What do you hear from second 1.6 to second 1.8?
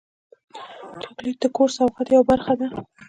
د